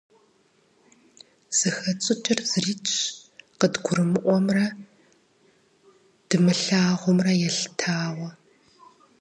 [1.57, 2.95] Зыхэтщӏыкӏыр зырикӏщ,
[3.59, 4.65] къыдгурымыӏуэмрэ
[6.27, 8.29] дымылъагъумрэ елъытауэ.